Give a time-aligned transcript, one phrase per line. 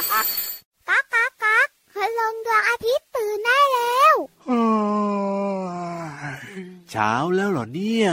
[0.00, 4.14] ก๊ากก๊ากก๊ากคืลงดวงอาทิตย์ตื่นได้แล้ว
[6.90, 8.10] เช้าแล้วเหรอเนี่ย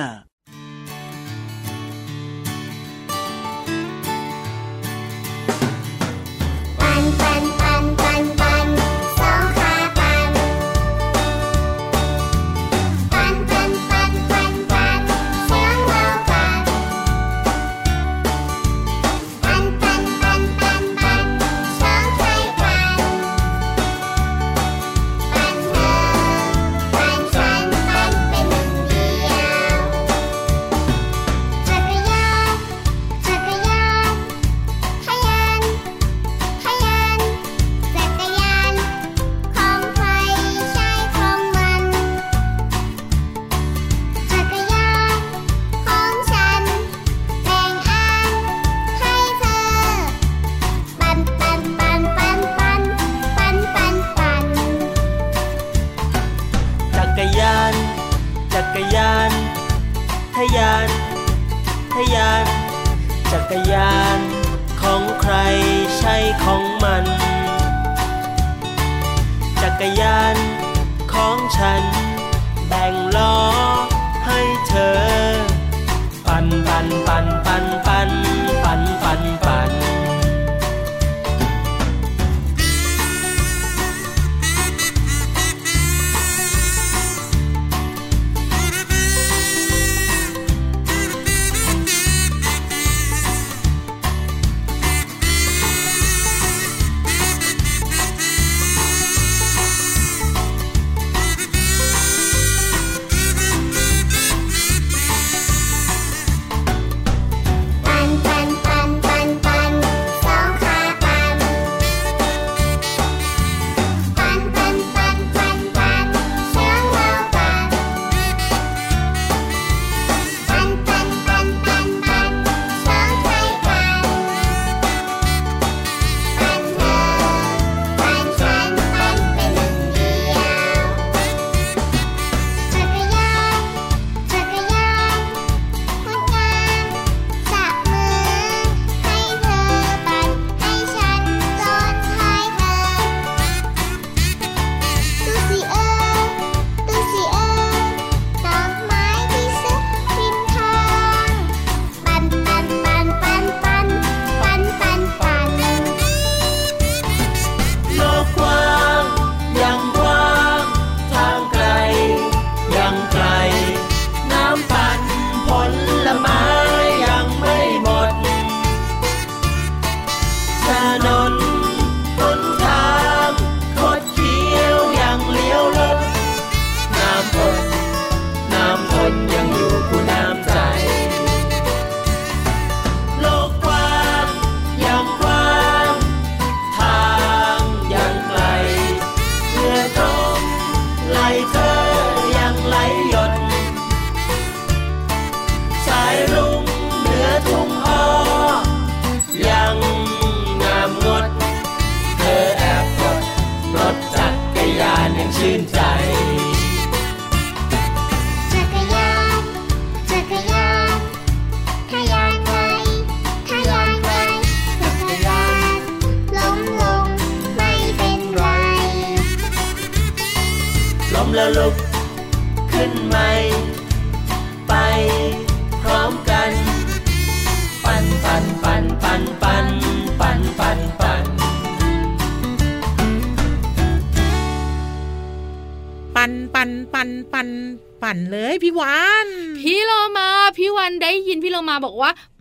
[205.48, 205.77] didn't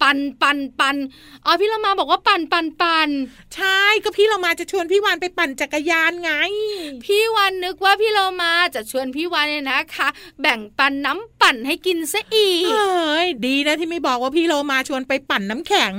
[0.02, 0.96] ปันปันปัน
[1.44, 3.08] อ๋อพี่เรามาบอกว่าปั่นปั่นปั่น
[3.54, 6.30] ใช่ก็พี่เรามาจะชวนพี่วานไปปั่นจักรยานไง
[7.04, 10.08] พี่วันนึกว่าพี่เรามาจะชวนพี่วานเนี่ยนะคะ
[10.40, 15.92] แบ่งปันน้ำปั่นให้กินซะอีกเฮ้ยดีนะที่ไม่บอกว่าพี่เรามาชวนไปปั่นน้ำแข็ง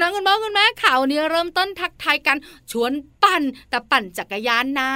[0.00, 2.36] น้องคุณพ่อคุณแม่ข่าวนี้เริ่มต้นทักทายกัน
[2.72, 2.92] ชวน
[3.24, 4.92] ปั่นแต่ปั่นจักรยานนะ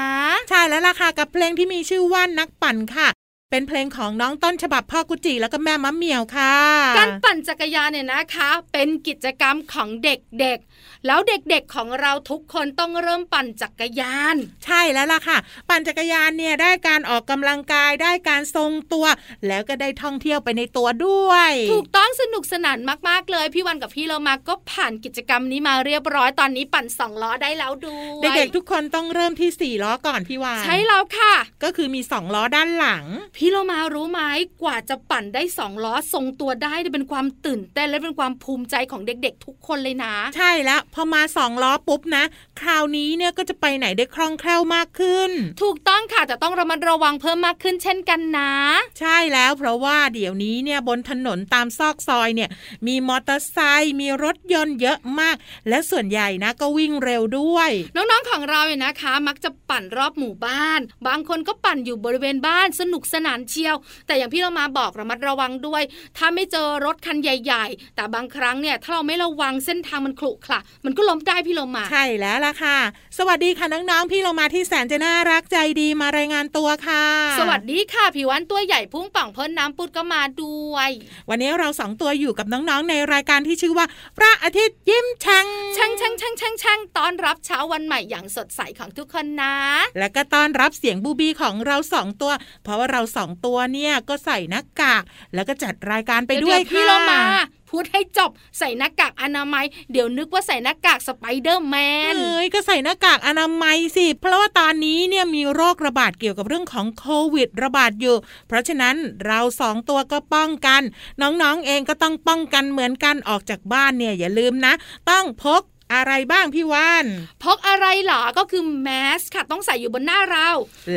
[0.50, 3.08] ใช่แล้วล่ะค่ะกับเพลงที่มีชื่อว่านักปั่นค่ะ
[3.52, 6.55] เป็นเพลงของน้องต้นฉบับพ่อกุจิแล้วก็แม่มะเหมียวค่ะ
[6.99, 10.69] การปั่นจักรยานเนี่ยนะคะ เป็นกิจกรรมของเด็กๆ
[11.06, 15.38] แล้วเด็กๆของเราทุกคนต้องเริ่มปั่นจักรยาน ใช่แล้วล่ะค่ะ
[15.69, 19.06] ปั่นจักรยานเนี่ยได้การออกกำลังกายได้การทรงตัว
[19.47, 33.05] แล้วก็ได้ท่องเที่ยวไปในตัวด้วย ถูกต้องสนุกสนานมากๆเลย พี่วันกับพี่เรามาก็ผ่านกิจกรรมนี้มาเรียบร้อยตอนนี้ปั่นสองล้อได้แล้วด้วยเด็กๆทุกคนต้องเริ่มที่สี่ล้อก่อนพี่วานใช่แล้วค่ะ ก็คือมีสองล้อด้านหลัง
[33.37, 34.20] พี่เรามารู้ไหม
[34.62, 42.25] กว่าจะปั่นได้สองล้อทรงตัวได้เนี่ยเป็นความตื่นเต้นและเป็นความภูมิใจของเด็กๆ ทุกคนเลยนะ ใช่แล้วพอมาสองล้อปุ๊บนะ
[42.60, 45.31] คราวนี้เนี่ยก็จะไปไหนได้คล่องแคล่วมากขึ้น
[45.62, 48.52] ถูกต้องค่ะแต่ต้องระมัดระวังเพิ่มมากขึ้นเช่นกันนะ
[49.00, 52.50] ใช่แล้วเพราะว่าเดี๋ยวนี้เนี่ยบนถนนตามซอกซอยเนี่ย
[52.87, 55.37] มีมอเตอร์ไซค์มีรถยนต์เยอะมาก
[55.69, 63.76] และส่วนใหญ่นะก็วิ่งเร็วด้วย น้องๆของเราเนี่ยนะคะ มักจะปั่นรอบหมู่บ้าน บางคนก็ปั่นอยู่บริเวณบ้านสนุกสนานเชียว
[64.06, 65.82] แต่อย่างพี่เรามาบอกระมัดระวังด้วย
[66.16, 72.79] ถ้าไม่เจอรถคันใหญ่ ๆ แต่บางครั้งเนี่ยถ้าเราไม่ระวังเส้นทางมันขรุขระมันก็ล้มได้พี่เรามาใช่แล้วล่ะค่ะ
[73.19, 77.05] สวัสดีค่ะน้องๆพี่เรามาที่แสนจะน่ารักใจดีมารายงานตัวค่ะ
[77.38, 80.91] สวัสดีค่ะผิววันตัวใหญ่พุ่งป่องพ้นน้ำปุดก็มาด้วย
[81.29, 83.87] วันนี้เราสองตัวอยู่กับน้องๆในรายการที่ชื่อว่า
[84.17, 85.47] พระอาทิตย์ยิ้มช่าง
[85.77, 89.55] ช่างช่างช่างช่างช่างต้อนรับเช้าวันใหม่อย่างสดใสของทุกคนนะ
[89.99, 92.32] และก็ต้อนรับเสียงบูบีของเราสองตัว
[92.65, 95.03] เพราะว่าเราสองตัวเนี่ยก็ใส่หน้ากาก
[95.35, 97.21] แล้วก็จัดรายการไปด้วยเๆพี่ค่ะเรามา
[97.70, 101.76] พูดให้จบใส่หน้ากากอนามัย เดี๋ยวนึกว่าใส่หน้ากากสไปเดอร์แม
[102.12, 108.17] นเอ้ยก็ใส่หน้ากากอนามัยสิ เพราะว่าตอนนี้เนี่ยมีโรคระบาดเกี่ยวกับเรื่องของโควิดระบาดอยู่
[108.49, 108.96] เพราะฉะนั้น
[109.26, 110.82] เราสองตัวก็ป้องกัน
[111.20, 114.72] น้องๆเองก็ต้องป้องกันเหมือนกันออกจากบ้านเนี่ยอย่าลืมนะ
[115.11, 115.62] ต้องพก
[115.94, 117.06] อะไรบ้างพี่วาน
[117.44, 118.88] พกอะไรเหรอก็คือแม
[119.19, 120.49] สค่ะ ต้องใส่อยู่บนหน้าเรา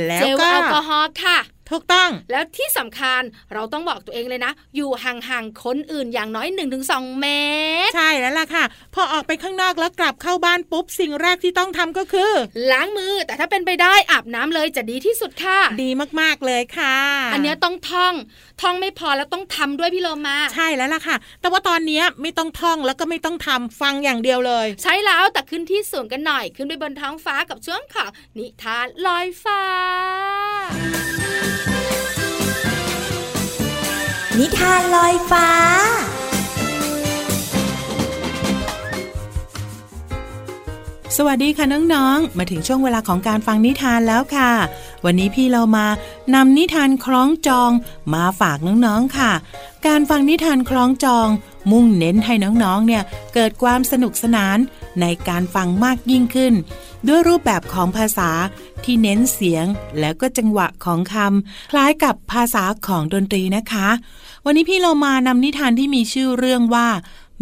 [0.07, 1.37] แล้เจวลก็แอลกอฮอล์ค่ะ
[1.69, 3.21] ถูกต้องแล้วที่สำคัญ
[3.53, 6.47] เราต้องบอกตัวเองเลยนะ อยู่ห่างๆคนอื่นอย่างน้อย
[6.83, 7.27] 1-2 เม
[7.87, 8.63] ตร ใช่แล้วล่ะค่ะ
[8.95, 12.31] พอออกไปข้างนอกแล้วกลับเข้าบ้านปุ๊บ สิ่งแรกที่ต้องทำก็คือ
[12.71, 15.89] ล้างมือแต่ถ้าเป็นไปได้อาบน้ำเลยจะดีที่สุดค่ะ ดี
[16.21, 16.97] มากๆเลยค่ะ
[17.33, 18.13] อันเนี้ยต้องท่อง
[18.61, 29.61] ท่องไม่พอแล้วต้องทำด้วยพี่โลมาใช่แล้วล่ะค่ะ แต่ว่าตอนเนี้ยไม่ต้องท่องแล้วก็ไม่ต้องทำฟังอย่างเดียวเลย ใช้แล้วแต่ขึ้นที่สูงกันหน่อยขึ้นไปบนท้องฟ้ากับช่วงของนิทานลอยฟ้า
[34.39, 35.47] นิทานลอยฟ้า
[41.17, 44.51] สวัสดีค่ะน้องๆ มาถึงช่วงเวลาของการฟังนิทานแล้วค่ะ
[45.05, 45.87] วันนี้พี่เรามา
[46.33, 47.71] นำนิทานคล้องจอง
[48.13, 49.31] มาฝากน้องๆค่ะ
[49.87, 51.27] การฟังนิทานคล้องจอง
[51.71, 52.33] มุ่งเน้นให้
[52.63, 53.03] น้องๆ เนี่ย
[53.33, 54.57] เกิดความสนุกสนาน
[55.01, 56.53] ในการฟังมากยิ่งขึ้น
[57.07, 58.29] ด้วยรูปแบบของภาษา
[58.83, 59.65] ที่เน้นเสียง
[59.99, 63.89] แล้วก็จังหวะของคำคล้ายกับภาษาของดนตรีนะคะ
[64.45, 66.87] วันนี้พี่เรามานำนิทานที่มีชื่อเรื่องว่า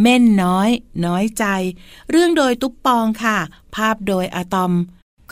[0.01, 0.69] เม่นน้อย
[1.05, 1.45] น้อยใจ
[2.11, 3.37] เรื่องโดยตุ๊ปปองค่ะ
[3.75, 4.73] ภาพโดยอะตอม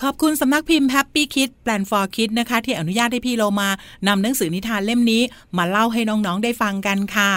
[0.02, 3.70] ขอบคุณสำนักพิมพ์ Happy Kid Plan for Kids นะคะ ที่อนุญาตให้พี่โลมา
[4.08, 5.22] นำหนังสือนิทานเล่มนี้
[5.58, 7.32] มาเล่าให้น้องๆได้ฟังกันค่ะ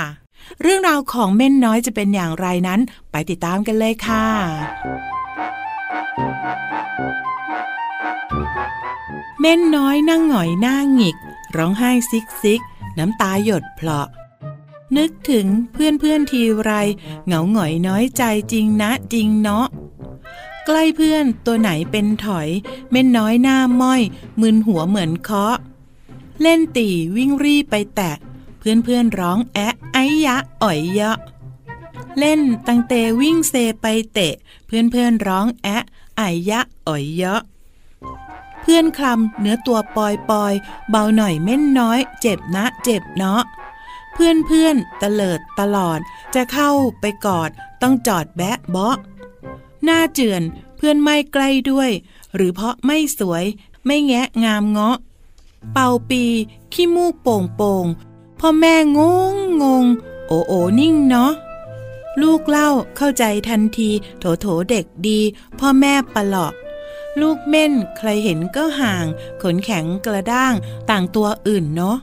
[0.62, 2.80] เรื่องราวของเม่นน้อยจะเป็นอย่างไรนั้น
[3.10, 4.26] ไปติดตามกันเลยค่ะ
[9.40, 11.16] เม่นน้อยนั่งหงอยหน้าหงิก
[11.56, 12.60] ร้องไห้ซิกซิก
[12.98, 14.08] น้ำตาหยดเพลาะ
[14.96, 16.72] นึกถึงเพื่อนเพื่อนทีไร
[17.26, 18.22] เหงาหงอยน้อยใจ
[18.52, 19.66] จริงนะจริงเนาะ
[20.66, 22.48] ใกล้เพื่อนตัวไหนเป็นถอย
[22.90, 24.02] เม่นน้อยหน้าม้อย
[24.40, 25.56] มึนหัวเหมือนเคาะ
[26.42, 28.16] เล่นตีวิ่งรีไปแตะ
[28.58, 31.12] เพื่อนเพื่อนร้องแอะไอยะอ่อยยะ
[32.18, 34.34] เล่นตังเตวิ่งเซไปเตะ
[34.66, 35.78] เพื่อนเพื่อนร้องแอะ
[36.16, 37.34] ไอยะอ่อยยะ
[38.60, 40.54] เพื่อนคลำเนื้อตัวปอยปอย
[40.90, 43.42] เบาหน่อยเม่นน้อย เจ็บนะ เจ็บเนาะ
[44.14, 45.98] เพื่อนเพื่อนตะเลิดตลอด
[46.34, 47.50] จะเข้าไปกอด
[47.82, 48.96] ต้องจอดแบะเบาะ
[49.84, 50.42] หน้าเจือน
[50.76, 51.90] เพื่อนไม่ใกล้ด้วย
[52.34, 53.44] หรือเพราะไม่สวย
[53.86, 54.96] ไม่แงะงามเงาะ
[55.72, 56.24] เป่าปี
[56.72, 57.86] ขี้มูกโป่งโป่ง
[58.40, 59.00] พ่อแม่ง
[59.32, 59.84] งงง
[60.26, 61.32] โอโอนิ่งเนาะ
[62.22, 65.20] ลูกเล่าเข้าใจทันที โถโถเด็กดี
[65.58, 66.52] พ่อแม่ปะหลอก
[67.20, 69.06] ลูกเม่นใครเห็นก็ห่าง
[69.42, 70.54] ขนแข็งกระด้าง
[70.90, 71.96] ต่างตัวอื่นเนาะ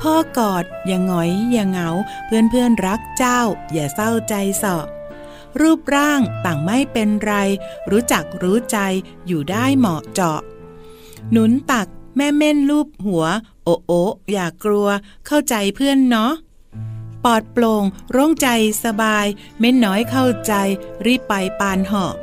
[0.00, 1.88] พ่อกอด อย่างหงอย อย่างเหงา
[2.26, 3.40] เพื่อนเพื่อนๆรักเจ้า
[3.72, 4.86] อย่าเศร้าใจเสอบ
[5.60, 7.34] รูปร่างต่างไม่เป็นไร
[7.90, 8.78] รู้จักรู้ใจ
[9.26, 10.40] อยู่ได้เหมาะเจาะ
[11.30, 13.24] หนุนตักแม่เม่นรูปหัว
[13.64, 13.92] โอโอ
[14.32, 14.88] อย่ากลัว
[15.26, 16.32] เข้าใจเพื่อนเนาะ
[17.24, 17.84] ปลอดโปร่ง
[18.16, 18.48] ร่งใจ
[18.84, 19.26] สบาย
[19.58, 20.52] เม่นน้อยเข้าใจ
[21.06, 22.14] รีบไปปานเหาะ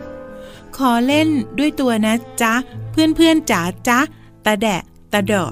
[0.77, 2.53] ขอเล่นด้วยตัวนะจ๊ะ
[2.91, 3.99] เพื่อนเพื่อนๆจ๋าจ๊ะ
[4.45, 4.81] ตาแดะ
[5.13, 5.51] ตาเดาะ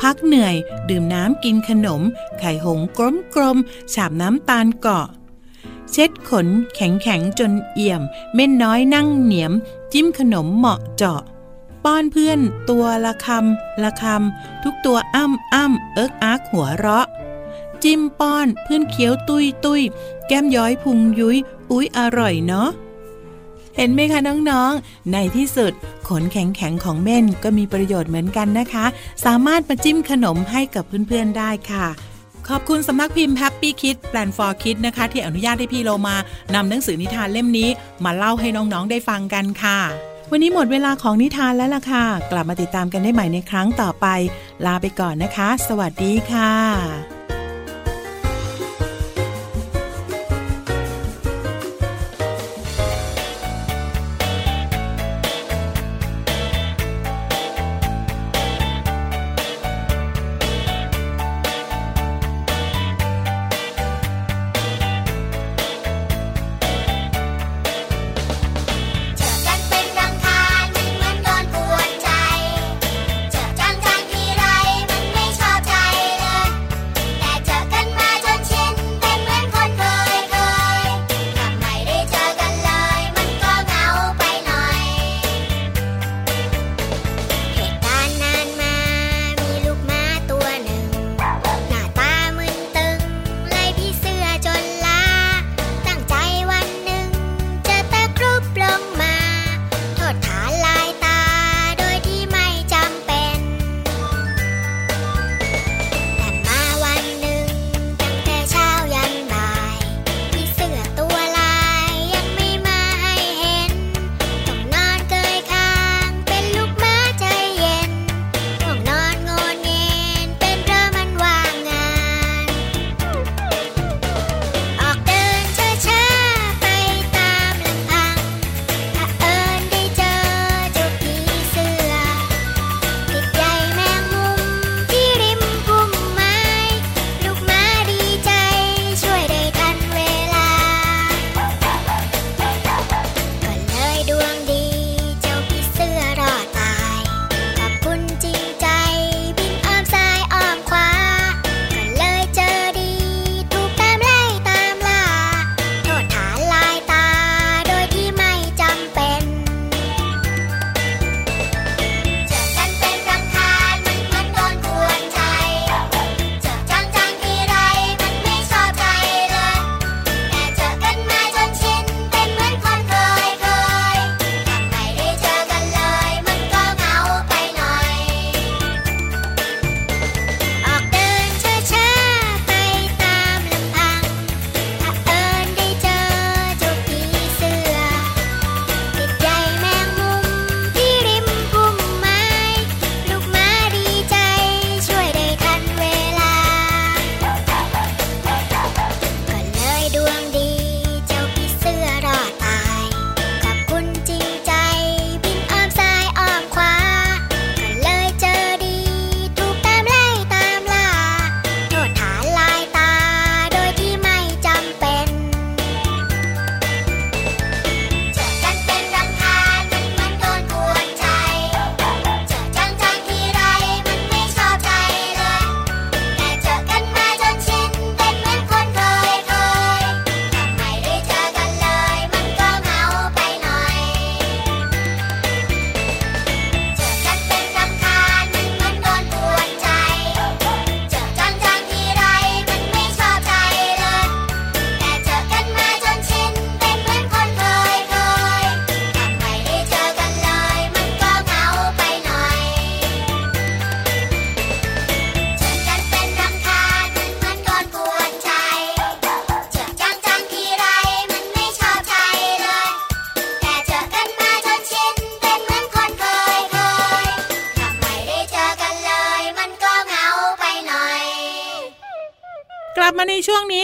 [0.00, 0.54] พักเหนื่อย
[0.90, 2.02] ดื่มน้ำกินขนม
[2.38, 3.58] ไข่หงกลมกลม
[3.94, 5.06] ฉาบน้ำตาลเกาะ
[5.92, 8.02] เช็ดขนแข็งแข็งจนเอี่ยม
[8.34, 9.52] เม่นน้อยนั่งเหนียม
[9.92, 11.22] จิ้มขนมเหมาะเจาะ
[11.84, 12.38] ป้อนเพื่อน
[12.70, 17.06] ตัวละคำละคำทุกตัวอ้ำอ้ำเอิกอักหัวเราะ
[17.82, 19.82] จิ้มป้อนเพื่อนเคี้ยวตุยตุย
[20.28, 21.36] แก้มย้อยพุงยุย้ย
[21.70, 22.70] อุ๊ยอร่อยเนาะ
[23.80, 24.20] เห็นไหมคะ
[24.50, 25.72] น้องๆ ในที่สุด
[26.08, 28.84] ขนแข็งๆของเม่นก็มีประโยชน์เหมือนกันนะคะ
[29.24, 31.86] สามารถมาจิ้มขนมให้กับเพื่อนๆได้ค่ะ
[32.48, 36.16] ขอบคุณสำนักพิมพ์ Happy Kids Plan for Kids นะคะ ที่อนุญาตให้พี่โลมา
[36.54, 37.68] นำหนังสือนิทานเล่มนี้
[38.04, 39.78] มาเล่าให้น้องๆได้ฟังกันค่ะ
[40.30, 44.06] วันนี้หมดเวลาของนิทานแล้วล่ะค่ะ กลับมาติดตามกันได้ใหม่ในครั้งต่อไป
[44.66, 47.17] ลาไปก่อนนะคะ สวัสดีค่ะ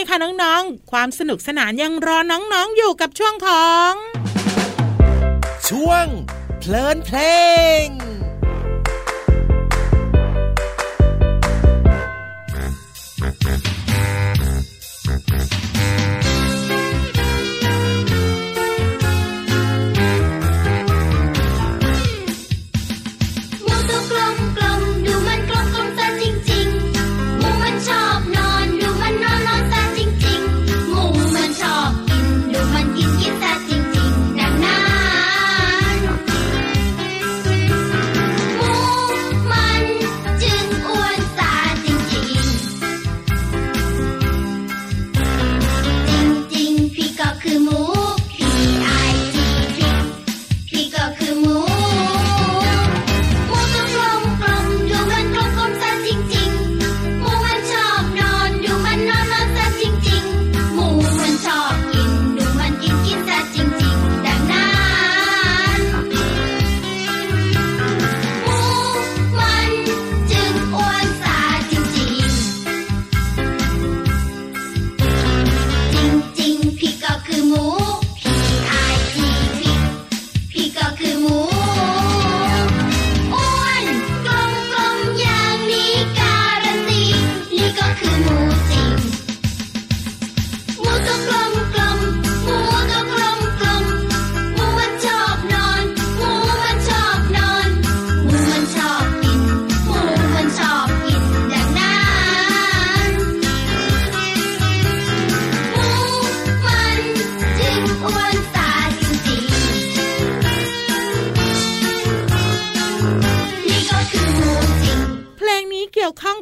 [0.07, 3.93] ค่ะน้องๆ ความสนุกสนานยังรอน้องๆอยู่กับช่วงของ
[5.69, 6.05] ช่วง
[6.59, 7.17] เพลินเพล
[7.83, 8.04] ง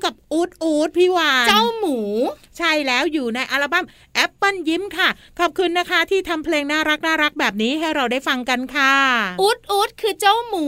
[0.06, 1.98] กับอูดอูดพี่วาฬเจ้าหมู
[2.58, 8.94] ใช่แล้วอยู่ในอัลบั้มแอปเปิลยิ้มค่ะ ขอบคุณนะคะที่ทำเพลงน่ารักน่ารักแบบนี้ให้เราได้ฟังกันค่ะ
[9.42, 10.68] อุดอุดคือเจ้าหมู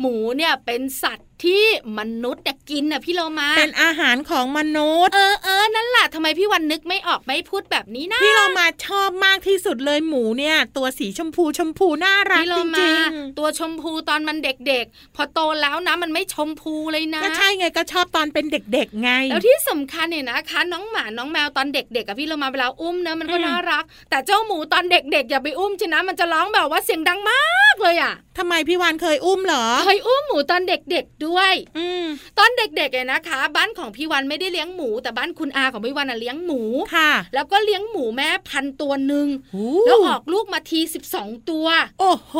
[0.00, 1.64] หมูเนี่ยเป็นสัตว์ ที่
[1.98, 27.42] มนุษย์น่ะกินน่ะพี่โลมาเป็นอาหารของมนุษย์ เออเออนั่นแหละทำไมพี่วาฬนึกไม่ออกไม่พูดแบบนี้นะพี่โลมาชอบมากที่สุดเลยหมูเนี่ย ตัวสีชมพูชมพูน่ารักพี่โลจมาริงตัวชมพูตอนมันเด็กๆ พอโตแล้วนะมันไม่ชมพูเลยนะๆก็ใช่ไงก็ชอบตอนเป็นเด็กๆไง แล้วที่สำคัญเนี่ยนะคะ น้องหมาน้องแมวตอนเด็กๆกับพี่โลมาเวลาอุ้มนะมันก็อืมน่ารัก แต่เจ้าหมูตอนเด็กๆอย่าไปอุ้มชนะมันจะร้องแบบว่าเสียงดังมา
[27.74, 31.33] กเลยอะทำไมพี่วานเคยอุ้มเหรอเคยอุ้มหมูตอนเด็กๆด้วย
[31.78, 32.04] อืม
[32.38, 36.60] ตอนเด็กๆเนี่ยนะคะ บ้านของพี่วันไม่ได้เลี้ยงหมู แต่บ้านคุณอาของพี่วันน่ะเลี้ยงหมู
[36.94, 41.66] ค่ะ แล้วก็เลี้ยงหมูแม่พันตัวหนึ่งหูแล้วออกลูกมาทีสิบสองตัว
[42.00, 42.34] โอ้โห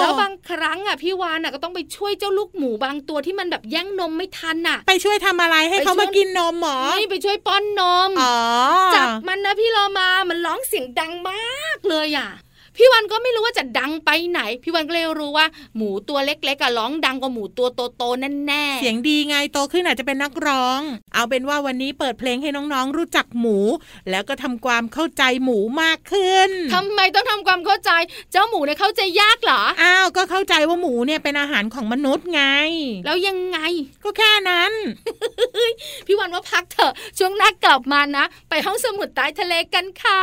[0.00, 8.36] แล้วบางครั้งอะพี่วานอะก็ต้องไปช่วยเจ้าลูกหมูบางตัวที่มันแบบแย่งนมไม่ทันอะ ไปช่วยทำอะไรให้ไปเขาช่วยมากินนมหมอนี่ไปช่วยป้อนนมอ๋อ
[8.94, 12.28] จับมันนะพี่เรามามันร้องเสียงดังมากเลยอะ
[12.76, 20.80] พี่วันก็ไม่รู้ว่าจะดังไปไหน พี่วันก็เลยรู้ว่า หมูตัวเล็กๆอะร้องดังกว่าหมูตัวโตๆแน่ๆเสียงดีไงโตขึ้นอาจจะเป็นนักร้อง
[21.14, 23.58] เอาเป็นว่าวันนี้เปิดเพลงให้น้องๆ รู้จักหมู
[24.10, 27.90] แล้วก็ทำความเข้าใจหมูมากขึ้นทำไมต้องทำความเข้าใจ
[28.32, 32.42] เจ้าหมูเนี่ยเข้าใจยากเหรออ้าวก็เข้าใจว่าหมูเนี่ยเป็นอาหารของมนุษย์ไง
[33.04, 33.58] แล้วยังไง
[34.04, 34.72] ก็แค่นั้น
[36.06, 40.22] พี่วันว่าพักเถอะช่วงหน้ากลับมานะ ไปห้องสมุดใต้ทะเลกันค่ะ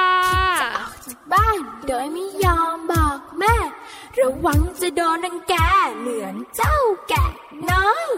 [0.62, 3.56] จะออกจากบ้านโดยไม่ยอมบอกแม่
[4.20, 5.54] ระวังจะโดนนังแก
[6.00, 6.78] เหมือนเจ้า
[7.10, 7.26] แกะ
[7.70, 8.10] น้อย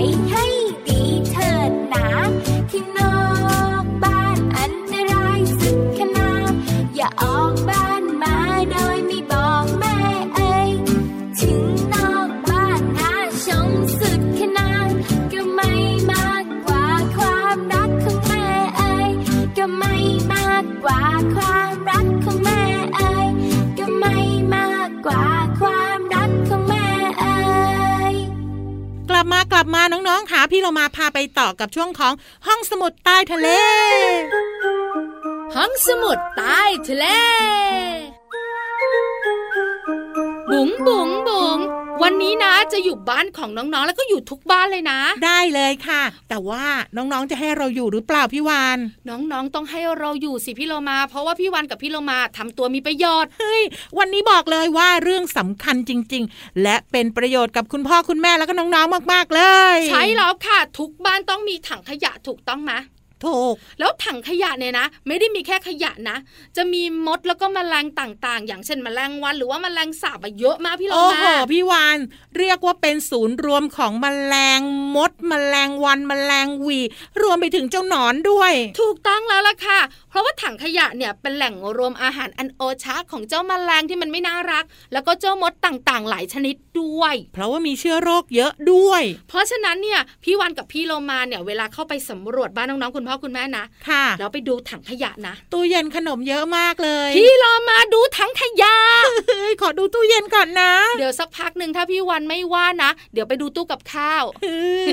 [0.00, 32.14] ำไต่อกับช่วงของ
[32.46, 33.48] ห้องสมุดใต้ทะเล
[35.56, 37.06] ห้องสมุดใต้ทะเล
[40.50, 41.58] บุ๋งบุ๋งบุ๋ง
[42.02, 46.64] วันนี้นะจะอยู่บ้านของน้องๆ แล้วก็อยู่ทุกบ้านเลยนะ ได้เลยค่ะ แต่ว่า
[46.96, 53.62] น้องๆจะให้เราอยู่หรือเปล่าพี่วานน้องๆต้องให้เราอยู่สิพี่โลมา เพราะว่าพี่วันกับพี่โลมาทำตัวมีประโยชน์เฮ้ย
[53.98, 59.42] วันนี้บอกเลยว่าเรื่องสำคัญจริง ๆ และเป็นประโยชน์กับคุณพ่อคุณแม่แล้วก็น้องๆมาก ๆเล
[59.74, 62.72] ย ใช่แล้วค่ะ ทุกบ้านต้องมีถังขยะถูกต้องไหม
[63.26, 66.16] ถูก แล้วถังขยะเนี่ยนะ ไม่ได้มีแค่ขยะนะ
[66.56, 71.98] จะมีมดแล้วก็แมลงต่างๆ อย่างเช่นแมลงวัน หรือว่าแมลงสาบอะเยอะมากพี่โลโอ้มาโหพี่วาน
[72.38, 74.60] เรียกว่าเป็นศูนย์รวมของแมลง
[74.96, 76.80] มดแมลงวันแมลงหวี
[77.22, 79.78] รวมไปถึงเจ้าหนอนด้วย ถูกต้องแล้วล่ะค่ะ
[80.10, 98.76] เพราะว่าถังขยะเนี่ยเป็นแหล่งรวมอาหารอันโอชะของเจ้าแมลงที่มันไม่น่ารัก แล้วก็เจ้ามดต่างๆ หลายชนิดด้วย เพราะว่ามีเชื้อโรคเยอะด้วย เพราะฉะนั้นเนี่ยพี่วันกับพี่โลมาเนี่ยเวลาเข้าไปสำรวจบ้านน้องๆคุณพ่อคุณแม่นะค่ะแล้วไปดูถังขยะนะตู้เย็นขนมเยอะมากเลย พี่โลมาดูถังขยะ
[99.28, 104.86] เฮ้ยขอดูตู้เย็นก่อนนะ เดี๋ยวสักพักหนึ่งถ้าพี่วันไม่ว่านะ เดี๋ยวไปดูตู้กับข้าวเฮ้ย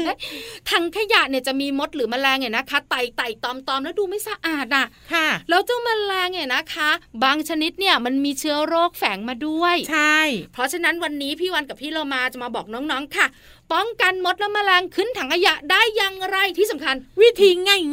[0.69, 6.89] ถังขยะเนี่ยจะมีมดหรือแมลงเนี่ยนะคะไต่ไต่ตอมตอมแล้วดูไม่สะอาดอะค่ะ แล้วเจ้าแมลงเนี่ยนะคะ
[7.23, 10.19] บางชนิดเนี่ยมันมีเชื้อโรคแฝงมาด้วย ใช่
[10.53, 13.27] เพราะฉะนั้นวันนี้พี่วันกับพี่เรามาจะมาบอกน้องๆค่ะ
[13.73, 17.49] ป้องกันมดและแมลงขึ้นถังขยะได้อย่างไรที่สำคัญ วิธี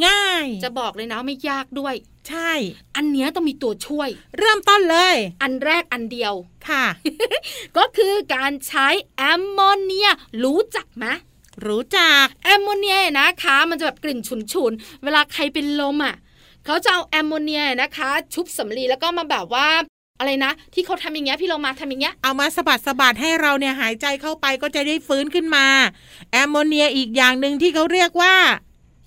[0.07, 2.53] ง่ายจะบอกเลยนะไม่ยากด้วยๆใช่
[2.97, 4.09] อันเนี้ยต้องมีตัวช่วย
[4.39, 6.33] เริ่มต้นเลย อันแรกอันเดียว
[6.69, 6.85] ค่ะ
[7.77, 10.11] ก็คือการใช้แอมโมเนีย
[10.45, 11.07] รู้จักไหม
[11.67, 14.21] รู้จักแอมโมเนียนะคะ มันจะแบบกลิ่น
[14.53, 16.17] ฉุนๆเวลาใครเป็นลมอะ
[16.65, 19.69] เขาจะเอาแอมโมเนียนะคะ ชุบสำลีแล้วก็มาแบบว่า
[20.25, 25.67] อะไรนะ ที่เขาทำอย่างเงี้ยพี่เรามาทำอย่างเงี้ยเอามาสะบัดสะบัดให้เราเนี่ยหายใจเข้าไปก็จะได้ฟื้นขึ้นมา
[26.33, 28.35] แอมโมเนียอีกอย่างหนึ่งที่เขาเรียกว่า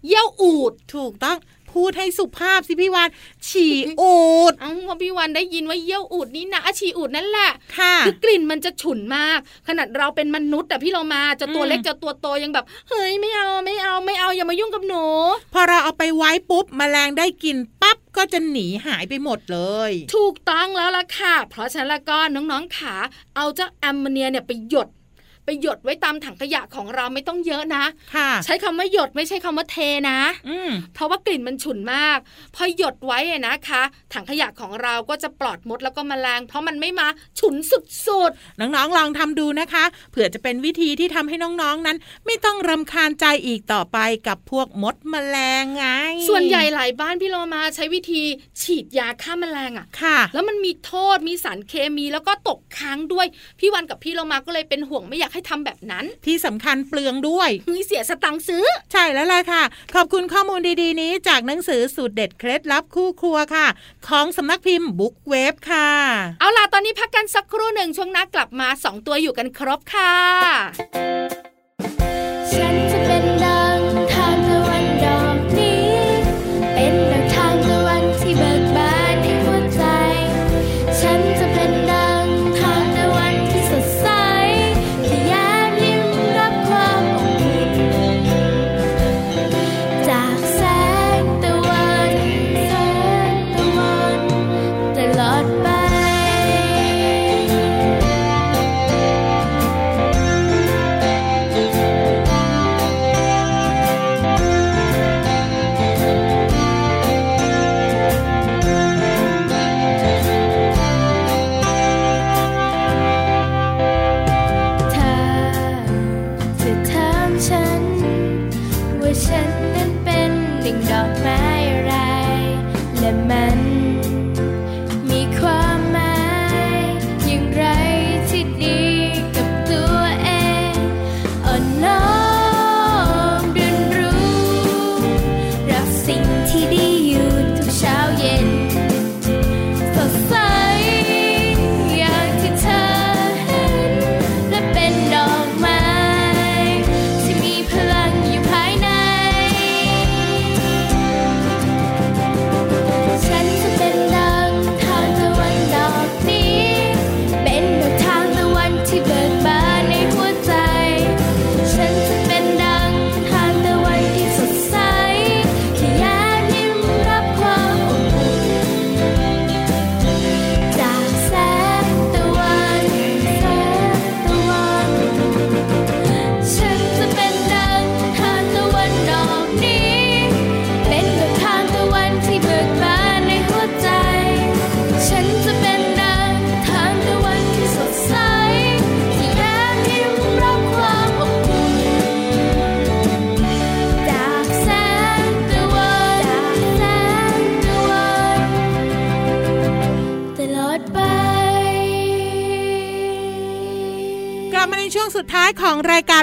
[0.08, 1.38] เยี่ยวอูดถูกต้อง
[1.74, 3.10] พูดให้สุภาพสิพี่วาน
[3.48, 4.18] ฉี่อู
[4.52, 15.04] ดเอ้าว่าพี่วันได้ยินว่าเยี่ยวอูดนี่นะอาชีอูดนั่นแหละค่ะคือกลิ่นมันจะฉุนมาก ขนาดเราเป็นมนุษย์แต่พี่เรามาจะตัวอืมเล็กจะตัวโตยังแบบ เฮ้ยไม่เอาไม่เอาไม่เอาอย่ามายุ่งกับหนู
[15.54, 22.96] พอเราเอาไปไว้ปุ๊บแมลงได้กลินปั๊บ ก็จะหนีหายไปหมดเลย ถูกต้องแล้วล่ะค่ะ เพราะฉะนั้นแล้วก็น้องๆขา
[23.36, 24.88] เอาเจ้าแอมโมเนียเนี่ยไปหยด
[25.48, 27.84] ไปหยดไว้ตามถังขยะของเราไม่ต้องเยอะนะ
[28.16, 29.78] ค่ะใช้คำว่าหยดไม่ใช่คำว่าเท
[30.10, 32.18] นะอืมเพราะว่ากลิ่นมันฉุนมาก
[32.56, 33.84] พอหยดไว้อะนะคะ
[34.14, 37.08] ถังขยะของเราก็จะปลอดมดแล้วก็แมลง เพราะมันไม่มา
[37.40, 48.24] ฉุนสุดน้องๆลองทำดูนะคะเผื่อจะเป็นวิธีที่ทำให้น้องๆนั้น ไม่ต้องรำคาญใจอีกต่อไปกับพวกมดแมลงไงๆส่วนใหญ่หลายบ้านพี่โลมาใช้วิธี
[48.62, 53.28] ฉีดยาฆ่าแมลงอะค่ะ แล้วมันมีโทษมีสารเคมีแล้วก็ตกค้างด้วย
[53.60, 59.63] พี่วันกับพี่โลมาก็เลยเป็นห่วงไม่อยากให้ทำแบบนั้น ที่สำคัญเปลืองด้วยเฮ้ยเสียสตังค์ซื้อ ใช่แล้วล่ะค่ะ
[59.95, 63.67] ขอบคุณข้อมูลดีๆ นี้จากหนังสือสูตรเด็ดเคล็ดลับคู่ครัวค่ะ
[64.08, 65.89] ของสำนักพิมพ์บุ๊กเวฟค่ะ
[66.39, 71.47] เอาล่ะตอนนี้พักกันสักครู่หนึ่งช่วงหน้ากลับมาสองตัวอยู่กันครบค่ะ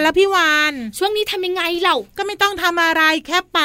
[0.05, 3.61] แล้วพี่วาน ช่วงนี้ทำยังไงเราก็ไม่ต้องทำอะไรแค่ไป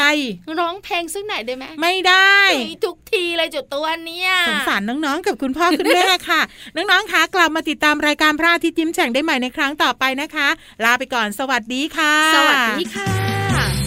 [0.60, 2.38] ร้องเพลงซึ่งไหนได้ไหมไม่ได้
[2.86, 6.42] ทุกทีเลยจุดตัวเนี้ยสงสารน้องๆกับคุณพ่อคุณแม่ค่ะ
[6.76, 10.48] น้องๆคะกลับมาติดตามรายการพระอาทิตย์ยิ้มแฉ่งได้ใหม่ในครั้งต่อไปนะคะ
[10.84, 13.79] ลาไปก่อนสวัสดีค่ะ สวัสดีค่ะ